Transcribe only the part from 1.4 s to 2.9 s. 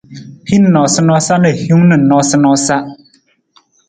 na hiwung na noosanoosa.